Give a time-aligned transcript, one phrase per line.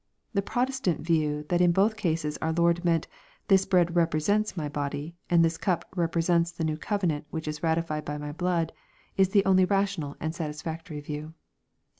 [0.35, 3.07] —^The Protestant view that in both cases our Lord meant"
[3.49, 8.03] this bread represerUs my body," and" this cup represents the new covenant which is ratified
[8.03, 8.73] by my blood,"
[9.15, 11.35] is the only ra tional and satisfactory view.